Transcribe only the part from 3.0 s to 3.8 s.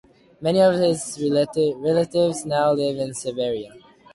Serbia.